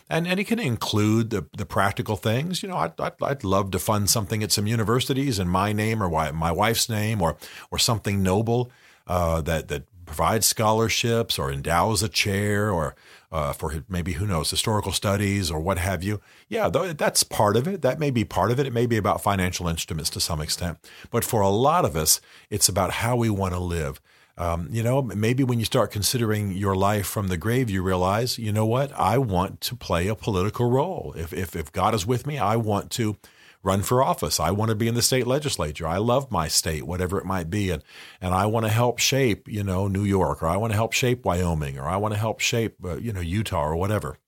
And 0.08 0.26
and 0.26 0.40
it 0.40 0.44
can 0.44 0.58
include 0.58 1.30
the 1.30 1.46
the 1.56 1.66
practical 1.66 2.16
things. 2.16 2.62
You 2.62 2.68
know, 2.68 2.76
I'd, 2.76 3.00
I'd, 3.00 3.22
I'd 3.22 3.44
love 3.44 3.70
to 3.72 3.78
fund 3.78 4.10
something 4.10 4.42
at 4.42 4.52
some 4.52 4.66
universities 4.66 5.38
in 5.38 5.48
my 5.48 5.72
name 5.72 6.02
or 6.02 6.32
my 6.32 6.52
wife's 6.52 6.88
name 6.88 7.22
or 7.22 7.36
or 7.70 7.78
something 7.78 8.22
noble 8.22 8.70
uh, 9.06 9.40
that 9.42 9.68
that 9.68 9.84
provides 10.06 10.46
scholarships 10.46 11.38
or 11.38 11.50
endows 11.50 12.02
a 12.02 12.08
chair 12.08 12.70
or 12.70 12.94
uh, 13.32 13.52
for 13.52 13.84
maybe 13.88 14.12
who 14.12 14.26
knows 14.26 14.50
historical 14.50 14.92
studies 14.92 15.50
or 15.50 15.58
what 15.58 15.78
have 15.78 16.04
you. 16.04 16.20
Yeah, 16.48 16.68
that's 16.68 17.24
part 17.24 17.56
of 17.56 17.66
it. 17.66 17.82
That 17.82 17.98
may 17.98 18.10
be 18.10 18.24
part 18.24 18.52
of 18.52 18.60
it. 18.60 18.66
It 18.66 18.72
may 18.72 18.86
be 18.86 18.96
about 18.96 19.22
financial 19.22 19.66
instruments 19.66 20.10
to 20.10 20.20
some 20.20 20.40
extent, 20.40 20.78
but 21.10 21.24
for 21.24 21.40
a 21.40 21.48
lot 21.48 21.84
of 21.84 21.96
us, 21.96 22.20
it's 22.48 22.68
about 22.68 22.92
how 22.92 23.16
we 23.16 23.30
want 23.30 23.54
to 23.54 23.60
live. 23.60 24.00
Um, 24.36 24.68
you 24.70 24.82
know, 24.82 25.00
maybe 25.00 25.44
when 25.44 25.60
you 25.60 25.64
start 25.64 25.92
considering 25.92 26.52
your 26.52 26.74
life 26.74 27.06
from 27.06 27.28
the 27.28 27.36
grave, 27.36 27.70
you 27.70 27.82
realize, 27.82 28.36
you 28.36 28.52
know 28.52 28.66
what? 28.66 28.92
I 28.92 29.18
want 29.18 29.60
to 29.62 29.76
play 29.76 30.08
a 30.08 30.16
political 30.16 30.68
role. 30.68 31.14
If 31.16 31.32
if, 31.32 31.54
if 31.54 31.70
God 31.70 31.94
is 31.94 32.06
with 32.06 32.26
me, 32.26 32.38
I 32.38 32.56
want 32.56 32.90
to 32.92 33.16
run 33.62 33.82
for 33.82 34.02
office. 34.02 34.40
I 34.40 34.50
want 34.50 34.70
to 34.70 34.74
be 34.74 34.88
in 34.88 34.94
the 34.94 35.02
state 35.02 35.26
legislature. 35.26 35.86
I 35.86 35.98
love 35.98 36.30
my 36.32 36.48
state, 36.48 36.84
whatever 36.84 37.18
it 37.18 37.24
might 37.24 37.48
be, 37.48 37.70
and 37.70 37.82
and 38.20 38.34
I 38.34 38.46
want 38.46 38.66
to 38.66 38.72
help 38.72 38.98
shape, 38.98 39.48
you 39.48 39.62
know, 39.62 39.86
New 39.86 40.04
York, 40.04 40.42
or 40.42 40.48
I 40.48 40.56
want 40.56 40.72
to 40.72 40.76
help 40.76 40.92
shape 40.92 41.24
Wyoming, 41.24 41.78
or 41.78 41.88
I 41.88 41.96
want 41.96 42.14
to 42.14 42.20
help 42.20 42.40
shape, 42.40 42.76
uh, 42.84 42.96
you 42.96 43.12
know, 43.12 43.20
Utah, 43.20 43.64
or 43.64 43.76
whatever. 43.76 44.18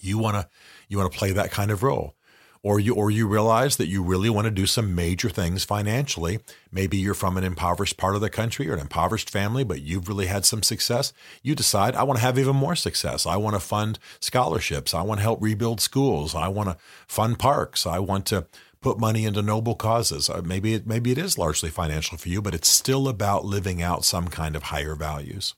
You 0.00 0.18
want 0.18 0.36
to 0.36 0.48
you 0.88 0.98
want 0.98 1.12
to 1.12 1.18
play 1.18 1.32
that 1.32 1.52
kind 1.52 1.70
of 1.70 1.82
role 1.84 2.16
or 2.62 2.78
you 2.78 2.94
or 2.94 3.10
you 3.10 3.26
realize 3.26 3.76
that 3.76 3.88
you 3.88 4.02
really 4.02 4.30
want 4.30 4.44
to 4.44 4.50
do 4.50 4.66
some 4.66 4.94
major 4.94 5.28
things 5.28 5.64
financially. 5.64 6.38
Maybe 6.70 6.96
you're 6.96 7.14
from 7.14 7.36
an 7.36 7.44
impoverished 7.44 7.96
part 7.96 8.14
of 8.14 8.20
the 8.20 8.30
country 8.30 8.68
or 8.68 8.74
an 8.74 8.80
impoverished 8.80 9.30
family, 9.30 9.64
but 9.64 9.82
you've 9.82 10.08
really 10.08 10.26
had 10.26 10.44
some 10.44 10.62
success. 10.62 11.12
You 11.42 11.54
decide 11.54 11.94
I 11.94 12.04
want 12.04 12.18
to 12.18 12.24
have 12.24 12.38
even 12.38 12.56
more 12.56 12.76
success. 12.76 13.26
I 13.26 13.36
want 13.36 13.54
to 13.54 13.60
fund 13.60 13.98
scholarships. 14.20 14.94
I 14.94 15.02
want 15.02 15.18
to 15.18 15.22
help 15.22 15.42
rebuild 15.42 15.80
schools. 15.80 16.34
I 16.34 16.48
want 16.48 16.68
to 16.68 16.76
fund 17.06 17.38
parks. 17.38 17.86
I 17.86 17.98
want 17.98 18.26
to 18.26 18.46
put 18.80 18.98
money 18.98 19.24
into 19.24 19.42
noble 19.42 19.74
causes. 19.74 20.28
Uh, 20.28 20.42
maybe 20.44 20.74
it, 20.74 20.86
maybe 20.86 21.12
it 21.12 21.18
is 21.18 21.38
largely 21.38 21.70
financial 21.70 22.18
for 22.18 22.28
you, 22.28 22.42
but 22.42 22.54
it's 22.54 22.68
still 22.68 23.08
about 23.08 23.44
living 23.44 23.80
out 23.80 24.04
some 24.04 24.28
kind 24.28 24.56
of 24.56 24.64
higher 24.64 24.94
values. 24.94 25.54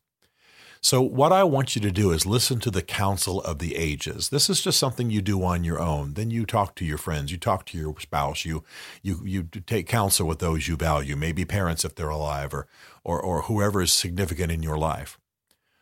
So, 0.85 1.00
what 1.00 1.33
I 1.33 1.45
want 1.45 1.75
you 1.75 1.81
to 1.81 1.91
do 1.91 2.11
is 2.11 2.26
listen 2.26 2.61
to 2.61 2.71
the 2.71 2.83
counsel 2.83 3.41
of 3.41 3.59
the 3.59 3.75
ages. 3.75 4.29
This 4.29 4.50
is 4.50 4.61
just 4.61 4.79
something 4.79 5.09
you 5.09 5.23
do 5.23 5.43
on 5.43 5.64
your 5.64 5.81
own. 5.81 6.12
Then 6.12 6.31
you 6.31 6.45
talk 6.45 6.75
to 6.75 6.85
your 6.85 6.99
friends, 6.99 7.33
you 7.33 7.38
talk 7.38 7.64
to 7.67 7.79
your 7.79 7.99
spouse, 7.99 8.45
you 8.45 8.64
you 9.03 9.23
you 9.25 9.45
take 9.45 9.88
counsel 9.88 10.29
with 10.29 10.41
those 10.41 10.69
you 10.69 10.76
value, 10.76 11.17
maybe 11.17 11.47
parents 11.47 11.87
if 11.87 11.95
they're 11.95 12.11
alive, 12.11 12.53
or 12.53 12.69
or, 13.03 13.19
or 13.19 13.43
whoever 13.45 13.81
is 13.81 13.95
significant 13.95 14.53
in 14.53 14.62
your 14.62 14.76
life. 14.76 15.19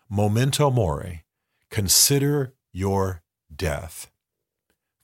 Memento 0.09 0.71
mori. 0.71 1.25
Consider 1.69 2.55
your 2.73 3.23
death. 3.53 4.09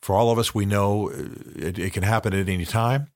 For 0.00 0.14
all 0.14 0.31
of 0.31 0.38
us, 0.38 0.55
we 0.55 0.64
know 0.64 1.11
uh, 1.11 1.25
it, 1.57 1.76
it 1.76 1.93
can 1.93 2.05
happen 2.05 2.33
at 2.35 2.49
any 2.49 2.67
time. 2.67 3.09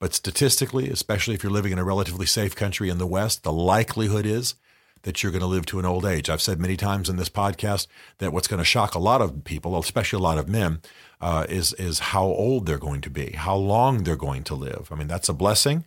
But 0.00 0.14
statistically, 0.14 0.88
especially 0.88 1.34
if 1.34 1.42
you're 1.42 1.52
living 1.52 1.72
in 1.72 1.78
a 1.78 1.84
relatively 1.84 2.26
safe 2.26 2.56
country 2.56 2.88
in 2.88 2.96
the 2.96 3.06
West, 3.06 3.42
the 3.42 3.52
likelihood 3.52 4.24
is 4.24 4.54
that 5.02 5.22
you're 5.22 5.32
going 5.32 5.40
to 5.40 5.46
live 5.46 5.66
to 5.66 5.78
an 5.78 5.84
old 5.84 6.04
age. 6.04 6.30
I've 6.30 6.42
said 6.42 6.60
many 6.60 6.76
times 6.76 7.08
in 7.08 7.16
this 7.16 7.28
podcast 7.28 7.86
that 8.18 8.32
what's 8.32 8.48
going 8.48 8.58
to 8.58 8.64
shock 8.64 8.94
a 8.94 9.00
lot 9.00 9.20
of 9.20 9.44
people, 9.44 9.78
especially 9.78 10.18
a 10.18 10.22
lot 10.22 10.38
of 10.38 10.48
men, 10.48 10.80
uh, 11.20 11.46
is 11.48 11.72
is 11.74 11.98
how 11.98 12.24
old 12.24 12.66
they're 12.66 12.78
going 12.78 13.00
to 13.02 13.10
be, 13.10 13.32
how 13.32 13.56
long 13.56 14.04
they're 14.04 14.16
going 14.16 14.44
to 14.44 14.54
live. 14.54 14.88
I 14.90 14.96
mean, 14.96 15.08
that's 15.08 15.28
a 15.28 15.34
blessing. 15.34 15.84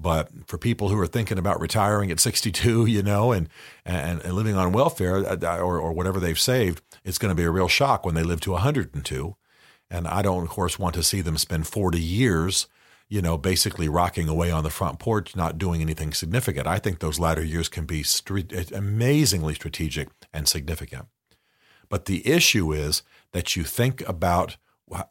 But 0.00 0.30
for 0.46 0.58
people 0.58 0.90
who 0.90 0.98
are 1.00 1.08
thinking 1.08 1.38
about 1.38 1.60
retiring 1.60 2.10
at 2.10 2.20
62, 2.20 2.86
you 2.86 3.02
know, 3.02 3.32
and 3.32 3.48
and, 3.84 4.20
and 4.22 4.34
living 4.34 4.56
on 4.56 4.72
welfare 4.72 5.26
uh, 5.26 5.58
or, 5.58 5.78
or 5.78 5.92
whatever 5.92 6.20
they've 6.20 6.38
saved, 6.38 6.82
it's 7.04 7.18
going 7.18 7.30
to 7.30 7.40
be 7.40 7.44
a 7.44 7.50
real 7.50 7.68
shock 7.68 8.04
when 8.04 8.14
they 8.14 8.22
live 8.22 8.40
to 8.42 8.52
102. 8.52 9.36
And 9.90 10.06
I 10.06 10.20
don't, 10.22 10.42
of 10.42 10.50
course, 10.50 10.78
want 10.78 10.94
to 10.96 11.02
see 11.02 11.22
them 11.22 11.38
spend 11.38 11.66
40 11.66 11.98
years 11.98 12.68
you 13.08 13.22
know, 13.22 13.38
basically 13.38 13.88
rocking 13.88 14.28
away 14.28 14.50
on 14.50 14.64
the 14.64 14.70
front 14.70 14.98
porch, 14.98 15.34
not 15.34 15.58
doing 15.58 15.80
anything 15.80 16.12
significant. 16.12 16.66
I 16.66 16.78
think 16.78 16.98
those 16.98 17.18
latter 17.18 17.42
years 17.42 17.68
can 17.68 17.86
be 17.86 18.02
st- 18.02 18.52
eh, 18.52 18.64
amazingly 18.74 19.54
strategic 19.54 20.08
and 20.32 20.46
significant. 20.46 21.06
But 21.88 22.04
the 22.04 22.26
issue 22.26 22.72
is 22.72 23.02
that 23.32 23.56
you 23.56 23.64
think 23.64 24.06
about 24.06 24.56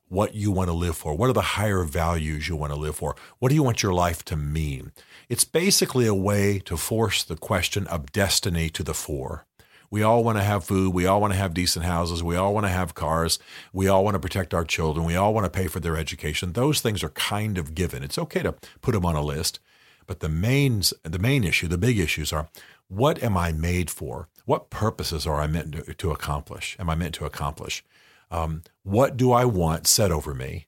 what 0.08 0.34
you 0.34 0.52
want 0.52 0.70
to 0.70 0.74
live 0.74 0.96
for. 0.96 1.16
What 1.16 1.30
are 1.30 1.34
the 1.34 1.42
higher 1.42 1.84
values 1.84 2.48
you 2.48 2.56
want 2.56 2.74
to 2.74 2.80
live 2.80 2.96
for? 2.96 3.16
What 3.40 3.50
do 3.50 3.56
you 3.56 3.64
want 3.64 3.84
your 3.84 3.94
life 3.94 4.24
to 4.26 4.36
mean? 4.36 4.92
It's 5.30 5.44
basically 5.44 6.08
a 6.08 6.16
way 6.16 6.60
to 6.60 6.78
force 6.78 7.24
the 7.24 7.38
question 7.38 7.86
of 7.88 8.12
destiny 8.12 8.70
to 8.72 8.84
the 8.84 8.94
fore. 8.94 9.46
We 9.90 10.04
all 10.04 10.24
want 10.24 10.38
to 10.38 10.44
have 10.44 10.64
food. 10.64 10.94
We 10.94 11.06
all 11.06 11.22
want 11.22 11.34
to 11.34 11.40
have 11.40 11.54
decent 11.54 11.86
houses. 11.86 12.24
We 12.24 12.36
all 12.36 12.54
want 12.54 12.66
to 12.66 12.72
have 12.72 12.94
cars. 12.94 13.40
We 13.72 13.88
all 13.88 14.04
want 14.04 14.16
to 14.16 14.20
protect 14.20 14.54
our 14.54 14.66
children. 14.66 15.06
We 15.06 15.16
all 15.16 15.34
want 15.34 15.46
to 15.46 15.50
pay 15.50 15.68
for 15.68 15.80
their 15.80 15.98
education. 15.98 16.54
Those 16.54 16.82
things 16.82 17.04
are 17.04 17.10
kind 17.10 17.58
of 17.58 17.74
given. 17.74 18.04
It's 18.04 18.18
okay 18.18 18.44
to 18.44 18.56
put 18.82 18.94
them 18.94 19.06
on 19.06 19.16
a 19.16 19.22
list. 19.22 19.60
But 20.06 20.20
the 20.20 20.30
main, 20.30 20.82
the 21.04 21.20
main 21.20 21.44
issue, 21.44 21.68
the 21.68 21.78
big 21.78 22.00
issues 22.00 22.34
are 22.34 22.50
what 22.88 23.22
am 23.22 23.38
I 23.38 23.52
made 23.52 23.90
for? 23.90 24.30
What 24.46 24.70
purposes 24.70 25.28
are 25.28 25.42
I 25.42 25.48
meant 25.48 25.74
to, 25.74 25.94
to 25.94 26.12
accomplish? 26.12 26.78
Am 26.80 26.90
I 26.90 26.96
meant 26.96 27.16
to 27.16 27.26
accomplish? 27.26 27.84
Um, 28.32 28.64
what 28.84 29.18
do 29.18 29.32
I 29.32 29.46
want 29.46 29.88
said 29.88 30.12
over 30.12 30.34
me 30.34 30.68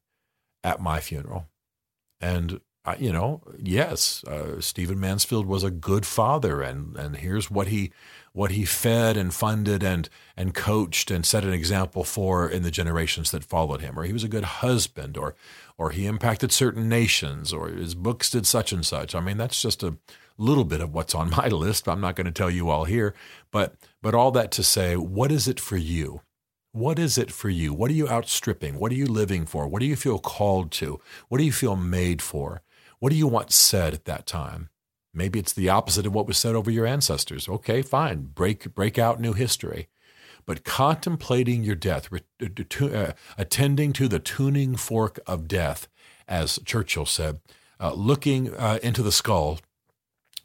at 0.63 0.81
my 0.81 0.99
funeral? 0.99 1.47
And 2.19 2.59
you 2.98 3.12
know, 3.12 3.41
yes, 3.57 4.24
uh, 4.24 4.59
Stephen 4.62 5.00
Mansfield 5.00 5.45
was 5.45 5.63
a 5.63 5.71
good 5.71 6.05
father, 6.05 6.62
and 6.62 6.95
and 6.95 7.17
here's 7.17 7.51
what 7.51 7.67
he 7.67 7.91
what 8.31 8.51
he 8.51 8.63
fed 8.65 9.17
and 9.17 9.33
funded 9.33 9.83
and 9.83 10.09
and 10.38 10.53
coached 10.53 11.12
and 11.12 11.25
set 11.25 11.43
an 11.43 11.53
example 11.53 12.03
for 12.03 12.50
in 12.50 12.63
the 12.63 12.71
generations 12.71 13.31
that 13.31 13.43
followed 13.43 13.81
him, 13.81 14.00
or 14.00 14.03
he 14.03 14.13
was 14.13 14.24
a 14.24 14.29
good 14.29 14.45
husband, 14.45 15.17
or 15.17 15.36
or 15.77 15.91
he 15.91 16.05
impacted 16.05 16.51
certain 16.51 16.88
nations, 16.88 17.51
or 17.53 17.67
his 17.69 17.95
books 17.95 18.29
did 18.29 18.48
such 18.48 18.71
and 18.71 18.86
such. 18.86 19.13
I 19.13 19.19
mean, 19.19 19.38
that's 19.38 19.62
just 19.62 19.83
a 19.83 19.98
little 20.38 20.65
bit 20.65 20.81
of 20.81 20.93
what's 20.93 21.13
on 21.13 21.29
my 21.29 21.48
list. 21.50 21.88
I'm 21.88 22.01
not 22.01 22.15
going 22.15 22.25
to 22.25 22.31
tell 22.31 22.50
you 22.50 22.69
all 22.69 22.86
here, 22.86 23.13
but 23.51 23.75
but 24.01 24.15
all 24.15 24.31
that 24.31 24.51
to 24.53 24.63
say, 24.63 24.95
what 24.95 25.31
is 25.31 25.48
it 25.48 25.59
for 25.59 25.77
you? 25.77 26.21
What 26.71 27.00
is 27.00 27.17
it 27.17 27.31
for 27.31 27.50
you? 27.50 27.74
What 27.74 27.89
are 27.91 27.95
you 27.95 28.07
outstripping? 28.07 28.77
What 28.79 28.91
are 28.91 28.95
you 28.95 29.07
living 29.07 29.45
for? 29.45 29.67
What 29.67 29.79
do 29.79 29.88
you 29.88 29.95
feel 29.95 30.19
called 30.19 30.71
to? 30.74 31.00
What 31.27 31.39
do 31.39 31.43
you 31.43 31.51
feel 31.51 31.75
made 31.75 32.21
for? 32.21 32.62
What 32.99 33.11
do 33.11 33.17
you 33.17 33.27
want 33.27 33.51
said 33.51 33.93
at 33.93 34.05
that 34.05 34.25
time? 34.25 34.69
Maybe 35.13 35.39
it's 35.39 35.53
the 35.53 35.69
opposite 35.69 36.05
of 36.05 36.13
what 36.13 36.27
was 36.27 36.37
said 36.37 36.55
over 36.55 36.69
your 36.69 36.85
ancestors. 36.85 37.49
Okay, 37.49 37.81
fine. 37.81 38.29
Break 38.33 38.73
break 38.75 38.97
out 38.99 39.19
new 39.19 39.33
history. 39.33 39.87
But 40.45 40.63
contemplating 40.63 41.63
your 41.63 41.75
death, 41.75 42.09
uh, 42.11 42.85
uh, 42.85 43.11
attending 43.37 43.93
to 43.93 44.07
the 44.07 44.19
tuning 44.19 44.75
fork 44.75 45.19
of 45.27 45.47
death, 45.47 45.87
as 46.27 46.59
Churchill 46.65 47.05
said, 47.05 47.39
uh, 47.79 47.93
looking 47.93 48.53
uh, 48.55 48.79
into 48.81 49.03
the 49.03 49.11
skull, 49.11 49.59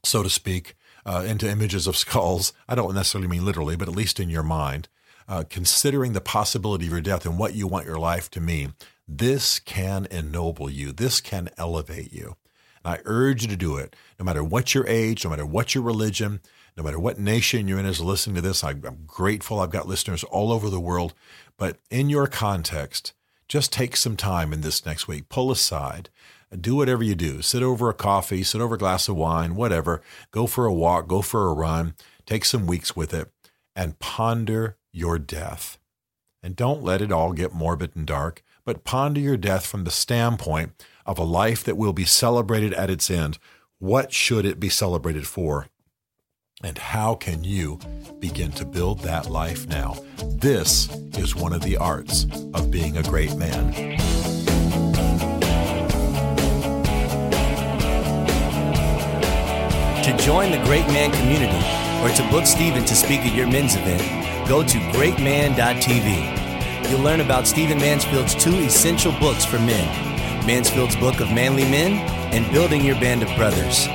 so 0.04 0.22
to 0.22 0.30
speak, 0.30 0.76
uh, 1.06 1.24
into 1.26 1.48
images 1.48 1.86
of 1.86 1.96
skulls. 1.96 2.52
I 2.68 2.74
don't 2.74 2.94
necessarily 2.94 3.28
mean 3.28 3.44
literally, 3.44 3.76
but 3.76 3.88
at 3.88 3.96
least 3.96 4.20
in 4.20 4.30
your 4.30 4.42
mind, 4.42 4.88
uh, 5.28 5.44
considering 5.48 6.12
the 6.12 6.20
possibility 6.20 6.86
of 6.86 6.92
your 6.92 7.00
death 7.00 7.24
and 7.24 7.38
what 7.38 7.54
you 7.54 7.66
want 7.66 7.86
your 7.86 7.98
life 7.98 8.30
to 8.32 8.40
mean. 8.40 8.74
This 9.06 9.58
can 9.58 10.06
ennoble 10.10 10.70
you. 10.70 10.92
This 10.92 11.20
can 11.20 11.50
elevate 11.58 12.12
you. 12.12 12.36
I 12.84 13.00
urge 13.04 13.42
you 13.42 13.48
to 13.48 13.56
do 13.56 13.76
it, 13.76 13.96
no 14.18 14.24
matter 14.24 14.44
what 14.44 14.74
your 14.74 14.86
age, 14.86 15.24
no 15.24 15.30
matter 15.30 15.46
what 15.46 15.74
your 15.74 15.84
religion, 15.84 16.40
no 16.76 16.82
matter 16.82 16.98
what 16.98 17.18
nation 17.18 17.68
you're 17.68 17.78
in 17.78 17.86
as 17.86 18.00
listening 18.00 18.36
to 18.36 18.42
this. 18.42 18.64
I'm 18.64 19.04
grateful 19.06 19.60
I've 19.60 19.70
got 19.70 19.88
listeners 19.88 20.24
all 20.24 20.52
over 20.52 20.68
the 20.68 20.80
world. 20.80 21.14
But 21.56 21.78
in 21.90 22.10
your 22.10 22.26
context, 22.26 23.12
just 23.48 23.72
take 23.72 23.96
some 23.96 24.16
time 24.16 24.52
in 24.52 24.60
this 24.60 24.84
next 24.84 25.06
week. 25.06 25.28
Pull 25.28 25.50
aside. 25.50 26.10
Do 26.60 26.74
whatever 26.74 27.02
you 27.02 27.14
do. 27.14 27.42
Sit 27.42 27.62
over 27.62 27.88
a 27.88 27.94
coffee, 27.94 28.42
sit 28.42 28.60
over 28.60 28.74
a 28.76 28.78
glass 28.78 29.08
of 29.08 29.16
wine, 29.16 29.56
whatever. 29.56 30.02
Go 30.30 30.46
for 30.46 30.66
a 30.66 30.74
walk, 30.74 31.08
go 31.08 31.22
for 31.22 31.48
a 31.48 31.54
run. 31.54 31.94
Take 32.26 32.44
some 32.44 32.66
weeks 32.66 32.94
with 32.94 33.12
it 33.12 33.30
and 33.74 33.98
ponder 33.98 34.76
your 34.92 35.18
death. 35.18 35.78
And 36.44 36.54
don't 36.54 36.82
let 36.82 37.00
it 37.00 37.10
all 37.10 37.32
get 37.32 37.54
morbid 37.54 37.96
and 37.96 38.06
dark, 38.06 38.42
but 38.66 38.84
ponder 38.84 39.18
your 39.18 39.38
death 39.38 39.64
from 39.64 39.84
the 39.84 39.90
standpoint 39.90 40.84
of 41.06 41.18
a 41.18 41.24
life 41.24 41.64
that 41.64 41.78
will 41.78 41.94
be 41.94 42.04
celebrated 42.04 42.74
at 42.74 42.90
its 42.90 43.10
end. 43.10 43.38
What 43.78 44.12
should 44.12 44.44
it 44.44 44.60
be 44.60 44.68
celebrated 44.68 45.26
for? 45.26 45.68
And 46.62 46.76
how 46.76 47.14
can 47.14 47.44
you 47.44 47.78
begin 48.18 48.52
to 48.52 48.66
build 48.66 49.00
that 49.00 49.30
life 49.30 49.66
now? 49.68 49.96
This 50.22 50.94
is 51.16 51.34
one 51.34 51.54
of 51.54 51.62
the 51.62 51.78
arts 51.78 52.26
of 52.52 52.70
being 52.70 52.98
a 52.98 53.02
great 53.02 53.34
man. 53.36 53.72
To 60.02 60.16
join 60.18 60.50
the 60.50 60.62
Great 60.64 60.86
Man 60.88 61.10
community 61.10 62.04
or 62.04 62.14
to 62.14 62.30
book 62.30 62.44
Stephen 62.44 62.84
to 62.84 62.94
speak 62.94 63.20
at 63.20 63.34
your 63.34 63.46
men's 63.46 63.76
event, 63.76 64.23
go 64.46 64.62
to 64.62 64.78
greatman.tv. 64.92 66.90
you'll 66.90 67.00
learn 67.00 67.20
about 67.20 67.46
Stephen 67.46 67.78
Mansfield's 67.78 68.34
two 68.34 68.54
essential 68.60 69.12
books 69.18 69.44
for 69.44 69.58
men 69.58 70.14
Mansfield's 70.46 70.96
Book 70.96 71.20
of 71.20 71.32
Manly 71.32 71.64
Men 71.64 71.92
and 72.34 72.50
Building 72.52 72.84
Your 72.84 72.96
Band 72.96 73.22
of 73.22 73.34
Brothers, 73.36 73.86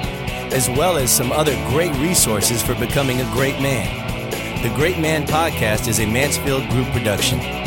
as 0.51 0.67
well 0.67 0.97
as 0.97 1.15
some 1.15 1.31
other 1.31 1.53
great 1.67 1.93
resources 1.97 2.63
for 2.63 2.73
becoming 2.75 3.21
a 3.21 3.31
great 3.31 3.61
man. 3.61 4.63
The 4.63 4.73
Great 4.75 4.97
Man 4.97 5.27
Podcast 5.27 5.87
is 5.87 5.99
a 5.99 6.07
Mansfield 6.07 6.67
Group 6.69 6.87
production. 6.87 7.58